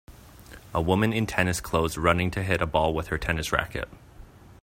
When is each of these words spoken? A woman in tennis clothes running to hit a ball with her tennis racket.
A 0.73 0.81
woman 0.81 1.13
in 1.13 1.27
tennis 1.27 1.61
clothes 1.61 1.95
running 1.95 2.31
to 2.31 2.41
hit 2.41 2.59
a 2.59 2.65
ball 2.65 2.91
with 2.91 3.09
her 3.09 3.19
tennis 3.19 3.51
racket. 3.51 3.87